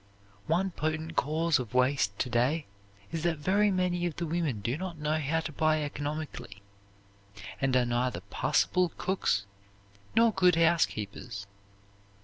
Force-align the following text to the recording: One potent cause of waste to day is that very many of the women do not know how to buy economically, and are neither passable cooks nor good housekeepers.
One 0.47 0.71
potent 0.71 1.15
cause 1.15 1.59
of 1.59 1.75
waste 1.75 2.17
to 2.17 2.27
day 2.31 2.65
is 3.11 3.21
that 3.21 3.37
very 3.37 3.69
many 3.69 4.07
of 4.07 4.15
the 4.15 4.25
women 4.25 4.59
do 4.59 4.75
not 4.75 4.97
know 4.97 5.19
how 5.19 5.41
to 5.41 5.51
buy 5.51 5.83
economically, 5.83 6.63
and 7.61 7.75
are 7.75 7.85
neither 7.85 8.21
passable 8.21 8.93
cooks 8.97 9.45
nor 10.15 10.31
good 10.33 10.55
housekeepers. 10.55 11.45